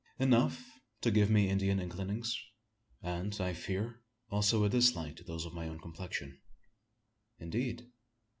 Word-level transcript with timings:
"Enough 0.17 0.67
to 1.01 1.11
give 1.11 1.29
me 1.29 1.47
Indian 1.47 1.77
inclinings 1.79 2.35
and, 3.03 3.39
I 3.39 3.53
fear, 3.53 4.01
also 4.31 4.63
a 4.63 4.69
dislike 4.69 5.15
to 5.17 5.23
those 5.23 5.45
of 5.45 5.53
my 5.53 5.67
own 5.67 5.79
complexion." 5.79 6.39
"Indeed?" 7.37 7.85